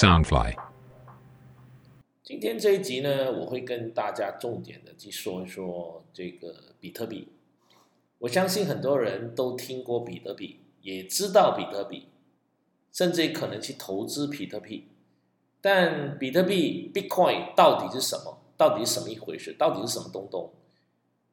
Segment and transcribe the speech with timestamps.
[0.00, 0.56] Soundfly。
[2.22, 7.28] 今天这一集呢，我会跟大家重点的去说一说这个比特币。
[8.20, 12.08] 我相信很多人都听过比特币，也知道比特币，
[12.90, 14.88] 甚至可能去投资比特币。
[15.60, 18.38] 但比特币 （Bitcoin） 到底是什么？
[18.56, 19.52] 到底是什么一回事？
[19.58, 20.50] 到底是什么东东？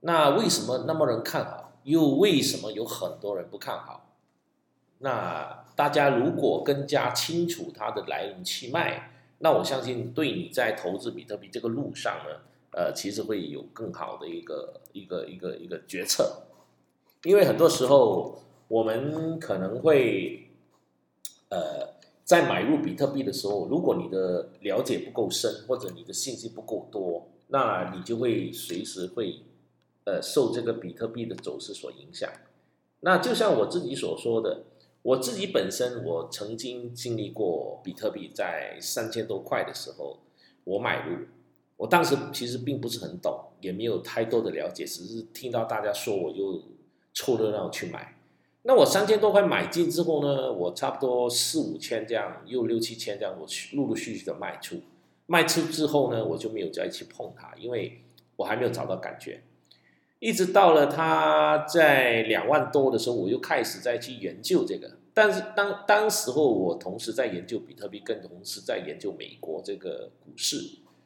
[0.02, 1.72] 那为什么那么人看好？
[1.84, 4.17] 又为什么有很多人不看好？
[5.00, 16.44] 那大家如果更加清楚它的来龙去脉，那我相信对你在投资比特币这个路上呢，呃，其实会有更好的一个一个一个一个决策。
[17.24, 20.50] 因为很多时候我们可能会，
[21.50, 29.42] 呃，在买入比特币的时候，如果你的了解不够深，或者你的信息不够多，那你就会随时会。
[30.10, 32.32] 呃，受这个比特币的走势所影响，
[33.02, 34.64] 那就像我自己所说的，
[35.04, 40.20] 我自己本身我曾经经历过比特币在三千多块的时候，
[40.66, 41.26] 我买入，
[41.78, 46.62] 我当时其实并不是很懂，也没有太多的了解，只是听到大家说，我就
[47.14, 48.16] 凑热闹去买。
[48.64, 54.82] 那我三千多块买进之后呢，我差不多四五千这样，又六七千这样，我陆陆续续的卖出，
[55.26, 58.02] 卖出之后呢，我就没有再去碰它，因为
[58.36, 59.42] 我还没有找到感觉。
[60.20, 64.98] 一直到了它在两万多的时候，我又开始再去研究这个。
[65.14, 70.58] 但是当当时候我同时在研究比特币，跟同时在研究美国这个股市，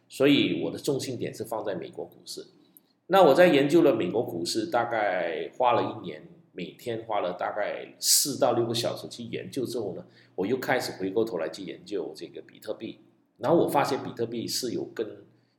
[0.10, 2.46] 所以我的重心点是放在美国股市。
[3.08, 13.00] 那我在研究了美国股市，大概花了一年，每天花了大概四到六个小时去研究之后呢，我又开始回过头来去研究这个比特币。
[13.38, 15.06] 然后我发现比特币是有跟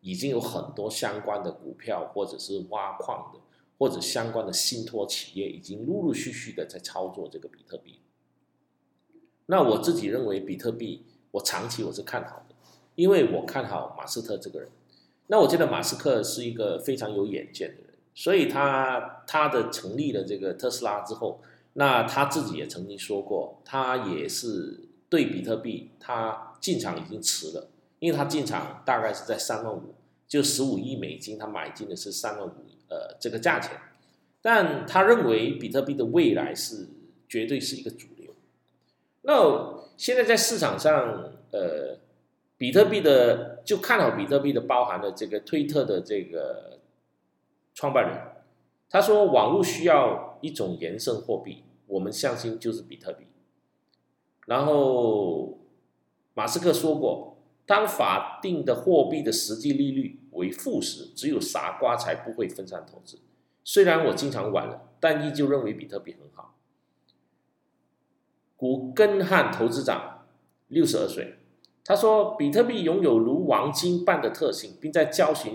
[0.02, 3.40] 已经有很多相关的股票或者是挖矿的。
[3.78, 7.98] 或者相关的信托企业已经陆陆续续的在操作这个比特币。
[9.46, 12.54] 那我自己认为比特币，我长期我是看好的，
[12.94, 14.68] 因为我看好马斯克这个人。
[15.26, 21.40] 那我觉得马斯克是一个非常有远见的人，所以他他的成立了这个特斯拉之后，
[21.72, 27.71] 那他自己也曾经说过，他也是对比特币他进场已经迟了，
[28.02, 29.94] 因为他进场大概是在三万五，
[30.26, 32.52] 就十五亿美金，他买进的是三万五。
[32.88, 33.70] 呃，这个价钱，
[34.42, 36.88] 但他认为比特币的未来是
[37.26, 38.34] 绝对是一个主流。
[39.22, 41.96] 那现在在市场上，呃，
[42.58, 46.80] 比特币的就看好比特币的，包含了这个推特的这个
[47.72, 48.18] 创办人，
[48.90, 53.24] 他说网络需要一种延伸货币，我们相信就是比特币。
[54.44, 55.60] 然后
[56.34, 57.31] 马斯克说过，
[57.72, 60.18] 当法定的货币的实际利率。
[60.32, 63.18] 为负时，只有傻瓜才不会分散投资。
[63.64, 66.54] 虽然我经常玩了，但依旧认为比特币很好。
[68.56, 70.26] 古根汉投资长
[70.68, 71.36] 六十二岁，
[71.84, 75.54] 他说：“比特币拥有如黄金般的特性，并在交行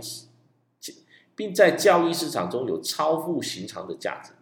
[1.36, 4.34] 并在交易市场中有超乎寻常的价值。”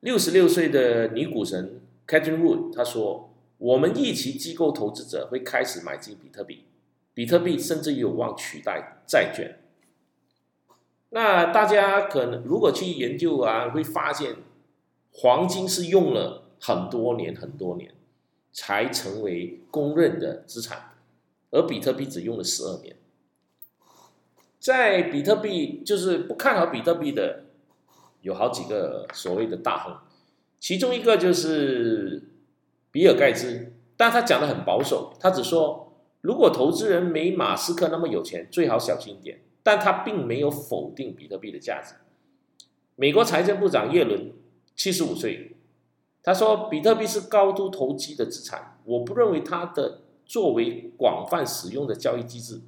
[0.00, 3.33] 六十六岁的女股神 Catherine Wood 他说
[3.64, 6.64] ：“我们预期机构投资者会开始买进比特币。”
[7.14, 9.60] 比特币甚至有望取代债券。
[11.10, 14.34] 那大家可能如果去研究啊，会发现
[15.12, 17.94] 黄金是用了很多年很多年
[18.52, 20.96] 才成为公认的资产，
[21.52, 22.96] 而比特币只用了十二年。
[24.58, 27.44] 在比特币就是不看好比特币的
[28.22, 29.96] 有好几个所谓的大亨，
[30.58, 32.24] 其中一个就是
[32.94, 35.92] 比尔盖茨，但他讲的很保守，他只说。
[36.20, 39.40] 如果投资人没马斯克那么有钱，最好小心一点。
[39.64, 41.96] 但他并没有否定比特币的价值。
[42.94, 44.30] 美国财政部长耶伦
[44.76, 45.56] 七十五岁，
[46.22, 52.60] 他说：“比特币是高度投机的资产，我不认为它的作为广泛使用的交易机制，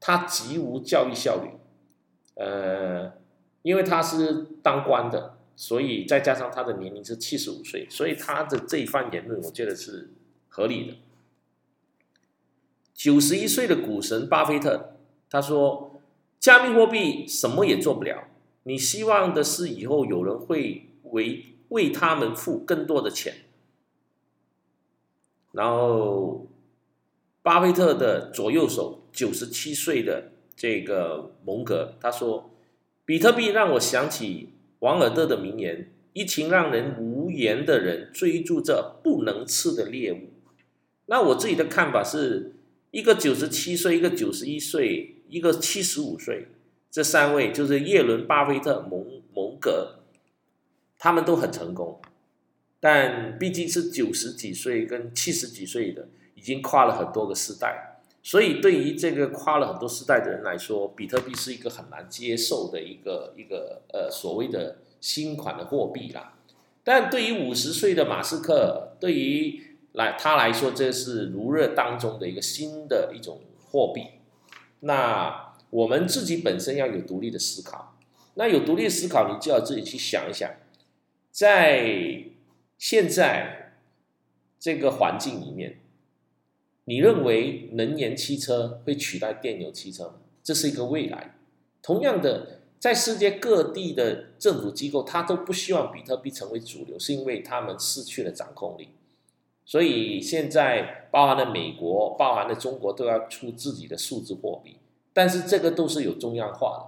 [0.00, 1.50] 它极无交易效率。
[2.34, 3.12] 呃，
[3.62, 10.08] 因为他是当官的，所以再加上他的年龄是七十五岁，所以他的这一番言论，我觉得是
[10.48, 10.94] 合理的。”
[12.96, 14.96] 九十一岁的股神巴菲特
[15.28, 16.00] 他说
[16.40, 18.28] ：“加密货币什么也做不了，
[18.62, 23.34] 你希望的是以后有人会为为他们付更多的钱。”
[25.52, 26.46] 然后，
[27.42, 32.50] 巴菲特的左右手九十七岁的这个蒙格他说
[33.04, 40.30] ：“比特币让我想起王尔德的名言：一群让人无言的人追逐着不能吃的猎物。”
[41.06, 42.56] 那我自己的看法是。
[42.92, 46.48] 一个九十七岁，一个九十一岁，一个七十五岁，
[46.90, 50.00] 这三位就是耶伦、巴菲特、蒙蒙格，
[50.98, 52.00] 他们都很成功，
[52.80, 57.89] 但毕竟是九十几岁跟七十几岁的，已经跨了很多个时代，
[58.22, 66.34] 所以对于这个跨了很多时代的人来说，比特币是一个很难接受的一个一个呃所谓的新款的货币啦。
[66.84, 73.40] 但对于五十岁的马斯克，对于来他来说，这是如热当中的一个新的一种
[73.70, 74.02] 货币。
[74.80, 77.96] 那我们自己本身要有独立的思考，
[78.34, 80.50] 那有独立思考，你就要自己去想一想，
[81.30, 82.24] 在
[82.78, 83.74] 现在
[84.58, 85.79] 这个环境里面，
[86.90, 90.14] 你认为能源汽车会取代电油汽车吗？
[90.42, 91.36] 这是一个未来。
[91.80, 98.88] 同样的，在世界各地的政府机构，他都不希望比特币成为主流，是因为他们失去了掌控力。
[99.64, 104.78] 所以现在，包含了美国，包含了中国，都要出自己的数字货币。
[105.12, 106.84] 但是这个都是有中央化的。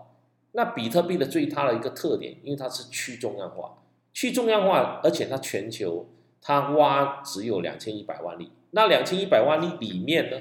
[0.50, 3.78] 那比特币的最大的一个特点，因为它是去中央化，
[4.12, 6.08] 去中央化，而且它全球
[6.42, 8.52] 它挖只有两千一百万粒。
[8.72, 10.38] 那两千一百万粒里面呢，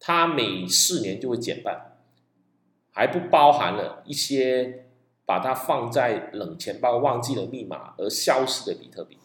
[0.00, 1.98] 它每四年就会减半，
[2.90, 4.86] 还不包含了一些
[5.24, 9.18] 把它放在冷钱包忘记了密码而消失的比特币。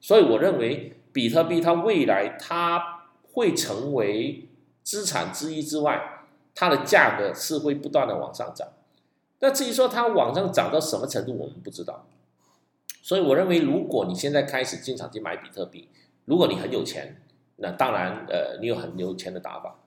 [0.00, 4.48] 所以我认为，比特币它未来它会成为
[4.82, 6.16] 资产之一之外。
[6.52, 8.68] 它的价格是会不断的往上涨，
[9.38, 12.04] 那至于说它往上涨到什么程度，我们不知道。
[13.02, 15.88] 所以我认为，如果你现在开始进场去买比特币，
[16.24, 17.22] 如果你很有钱，
[17.56, 19.80] 那当然，呃，你有很有钱的打法，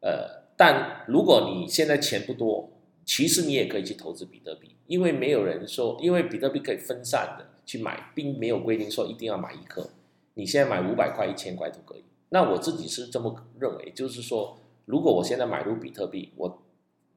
[0.00, 2.70] 呃，但如果你现在钱不多，
[3.04, 9.90] 其实你也可以去投资比特币，因为没有人说，因为比特币可以分散的去买，并没有规定说一定要买一颗，
[10.34, 12.04] 你现在买五百块、一千块都可以。
[12.30, 14.58] 那我自己是这么认为，就是说。
[14.88, 16.62] 如果我现在买入比特币，我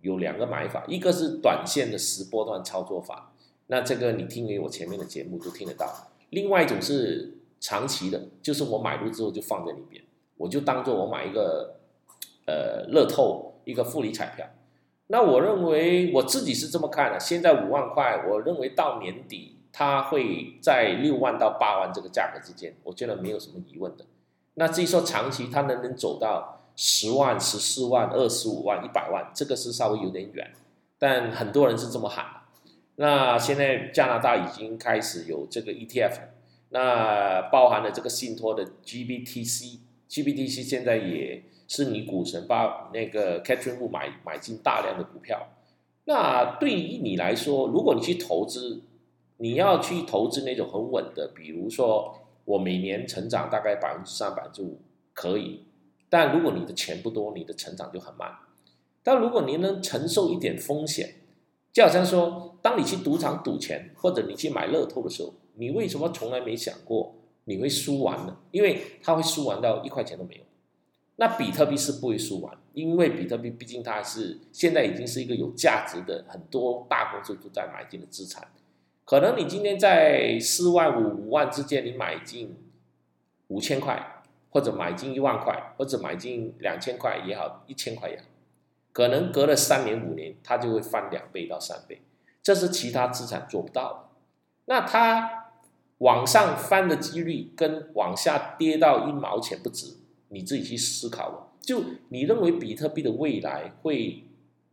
[0.01, 3.30] 有两个买法，一个是短线的十波段操作法，
[3.71, 5.87] 那这个你听我前面的节目都听得到；
[6.31, 10.03] 另外一种是长期的，就是我买入之后就放在里边，
[10.35, 11.77] 我就当做我买一个
[12.45, 14.45] 呃乐透一个复利彩票。
[15.07, 24.05] 那我认为我自己是这么看的，现在五万块，我认为到年底它会在六万到八万这个价格之间，我觉得没有什么疑问的。
[24.55, 26.57] 那至于说长期它能不能走到？
[26.75, 30.51] 十万、十四万、二十五万、一百万，这个是稍微有点远，
[30.97, 32.40] 但很多人是这么喊的。
[33.01, 36.19] 那现在加拿大已经开始有这个 ETF，
[36.69, 45.47] 那包含了这个信托的 GBTC，GBTC 现在也是你股神把那个 Catherine Wu 买买进大量的股票。
[46.03, 48.83] 那对于你来说，如果你去投资，
[49.37, 54.79] 你要去投资那种很稳的，比如说我每年成长大概百分之三、百分之五，
[55.15, 55.63] 可以。
[56.07, 58.31] 但如果你的钱不多，你的成长就很慢。
[59.01, 61.15] 但如果你能承受一点风险，
[61.71, 67.15] 就好像说，当你去赌场赌钱，或者你去买乐透的时候，你为什么从来没想过
[67.45, 68.37] 你会输完呢？
[68.51, 70.41] 因为它会输完到一块钱都没有。
[71.15, 78.47] 那比特币是不会输完，因为比特币毕竟它是现在已经是一个有价值的，很多大公司都在买进的资产。
[79.05, 82.55] 可能你今天在四万五、五万之间，你买进
[83.47, 84.17] 五千块。
[84.53, 88.25] 或者买进一万块，或者买进两千块也好，一千块也好，
[88.93, 92.01] 可能隔了三年五年，它就会翻两倍到三倍，
[92.43, 93.99] 这是其他资产做不到的。
[94.65, 95.53] 那它
[95.99, 99.97] 往上翻的几率跟往下跌到一毛钱不值，
[100.29, 101.53] 你自己去思考。
[101.61, 104.23] 就你认为比特币的未来会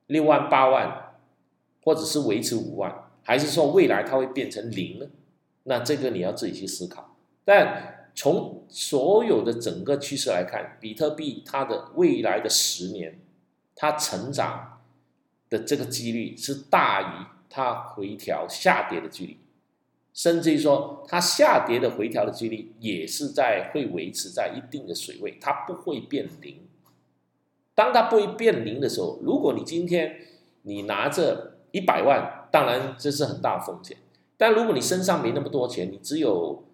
[0.07, 1.16] 六万八万，
[1.85, 5.07] 或者是维持五万，还是说未来它会变成零呢？
[5.64, 7.14] 那这个你要自己去思考。
[7.45, 13.19] 但从所有的整个趋势来看，比特币它的未来的十年，
[13.80, 14.80] 它成长
[15.49, 19.38] 的这个几率是大于它回调下跌的几率，
[20.12, 26.66] 甚至于说它下跌的回调的几率也是在会维持在一定的水位，它不会变零。
[27.76, 30.16] 当它不会变零的时候，如果你今天
[30.62, 33.97] 你拿着一百万，当然这是很大风险，
[34.37, 36.64] 但如果你身上没那么多钱，你只有。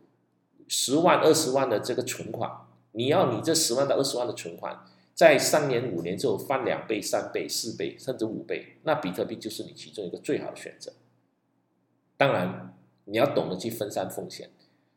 [0.67, 2.51] 十万、二十万的这个存款，
[2.93, 4.83] 你要你这十万到二十万的存款，
[5.15, 10.93] 在三年、五年之后翻两倍、三倍、四倍，甚至五倍，那比特币就是你其中一个最好的选择。
[12.17, 14.51] 当然，你要懂得去分散风险。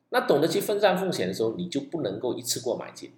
[0.09, 3.11] 那懂得去分散风险的时候，你就不能够一次过买进。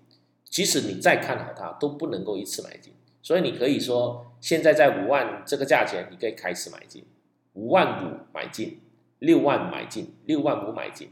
[0.44, 2.94] 即使你再看好它，都不能够一次买进。
[3.22, 7.06] 所以你可以说，现在在五万这个价钱，你可以开始买进，
[7.54, 8.82] 五万五买进，
[9.20, 11.10] 六万买进，六万五买进，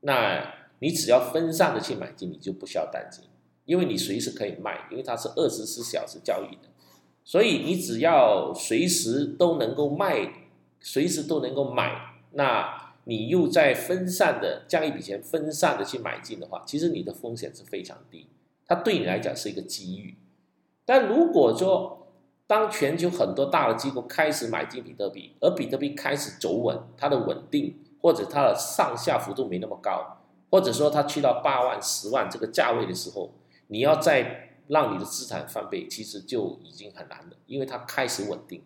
[0.00, 0.54] 那。
[0.80, 3.24] 你只要分散的去买进，你就不需要担心，
[3.68, 6.70] 因为你随时可以卖，因为它是二十四小时交易的，
[7.22, 10.32] 所以你只要随时都能够卖，
[10.80, 18.26] 随时都能够买，那你又在分散的将一笔钱分散的去买进的话，其实你的风险是非常低，
[18.66, 20.16] 它对你来讲是一个机遇。
[20.86, 22.06] 但如果说
[22.46, 30.16] 当全球很多大的机构开始买进比特币，而比特币开始走稳，它的稳定或者它的上下幅度没那么高，
[30.50, 33.30] 或者说它去到八万、十万这个价位的时候，
[33.68, 38.62] 你要再让你的资产翻倍，其实就已经很难了，因为它开始稳定。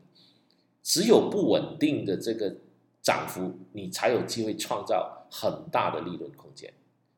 [0.82, 2.56] 只有不稳定的这个
[3.00, 6.72] 涨幅，你才有机会创造很大的利润空间。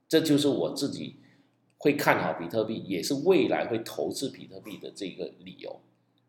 [0.06, 1.16] 这就是我自己
[1.78, 5.80] 会看好比特币，也是未来会投资比特币的这个理由。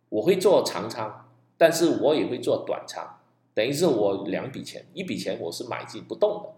[0.07, 3.19] 我会做长仓，但是我也会做短仓，
[3.53, 6.53] 等于是我两笔钱，一笔钱我是买进不动的，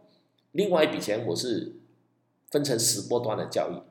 [0.51, 1.75] 另外一笔钱我是
[2.51, 3.81] 分成十波段的交易。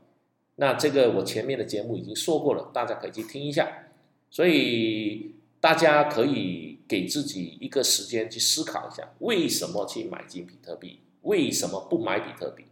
[0.57, 3.85] 那这个我前面的节目已经说过了，大家可以去听一下。
[4.29, 11.01] 所以大家可以给自己一个时间去思考一下，为什么去买进比特币？
[11.23, 12.65] 为什么不买比特币？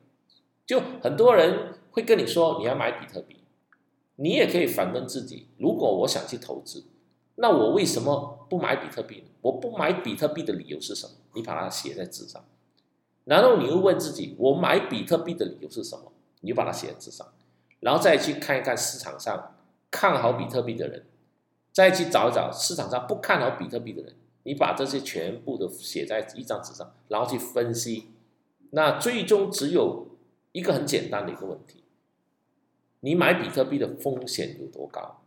[0.67, 3.37] 就很多人会跟你说你要买比特币。
[4.17, 6.85] 你也可以反问自己：如果我想去投资，
[7.37, 9.25] 那我为什么不买比特币呢？
[9.43, 11.13] 我不买比特币的理由是什么？
[11.35, 12.45] 你把它写在纸上。
[13.25, 16.13] 然后你又问自己：我买比特币的理由是什么？
[16.41, 17.27] 你就把它写在纸上。
[17.85, 19.55] 然后再去看一看市场上
[19.91, 21.05] 看好比特币的人，
[21.71, 24.15] 再去找一找市场上不看好比特币的人。
[24.45, 28.09] 你把这些全部都写在一张纸上，然后去分析。
[28.71, 30.09] 那最终只有
[30.53, 31.85] 一个很简单的一个问题。
[33.01, 35.21] 你买比特币的风险有多高？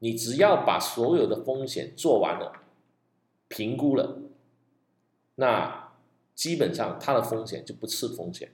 [0.00, 2.52] 你只要把所有的风险做完了，
[3.48, 4.18] 评估了，
[5.36, 5.94] 那
[6.34, 8.52] 基本上它的风险就不是风险。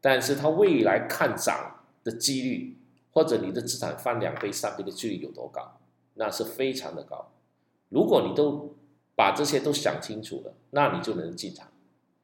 [0.00, 2.77] 但是它未来看涨的几率，
[3.18, 5.80] 或者你的资产翻两倍、三倍的几率有多高？
[6.14, 7.32] 那是非常的高。
[7.88, 8.76] 如果你都
[9.16, 11.66] 把这些都想清楚了，那你就能进场。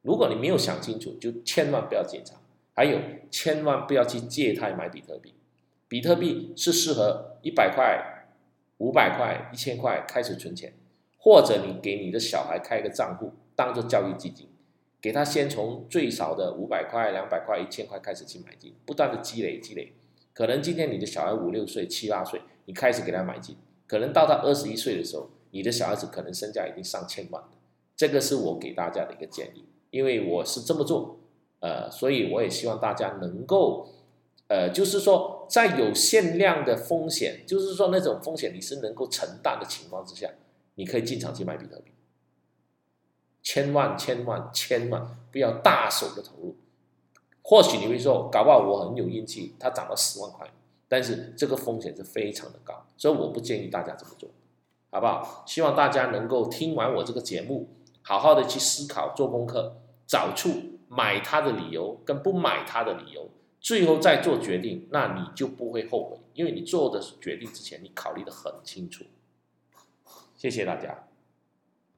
[0.03, 2.39] 如果你没有想清楚，就千万不要进场。
[2.73, 2.97] 还有，
[3.29, 5.33] 千万不要去借贷买比特币。
[5.89, 8.29] 比特币是适合一百块、
[8.77, 10.71] 五百块、一千块开始存钱，
[11.17, 14.47] 或者你给你的小孩开一个账户，当做教育基金，
[15.01, 19.91] 给他先从最少的五百块、两百块、一千块开始去买进，不断的积累积累。
[20.35, 23.55] 可能今天你的小孩五六岁、七八岁，你开始给他买进，
[23.87, 27.49] 可能到他二十一岁的时候，你的小孩子可能身价已经上千万了。
[27.95, 31.17] 这个是我给大家的一个建议，因为我是这么做，
[31.61, 33.89] 呃，所以我也希望大家能够。
[34.47, 40.29] 呃，就是说，在有限量的风险，就是说那种风险你是能够承担的情况之下，
[40.75, 41.91] 你可以进场去买比特币。
[43.41, 46.55] 千万千万千万不要大手的投入。
[47.47, 50.49] 或许你会说，搞不好我很有运气，它涨了十万块，
[50.87, 54.27] 但是这个风险是非常的高，所以我不建议大家这么做，
[54.89, 55.43] 好不好？
[55.45, 57.69] 希望大家能够听完我这个节目，
[58.01, 60.49] 好好的去思考、做功课，找出
[60.87, 63.29] 买它的理由跟不买它的理由。
[63.59, 69.05] 最后再做决定，那你就不会后悔，因为你做的决定之前，你考虑的很清楚。
[70.35, 71.04] 谢谢大家。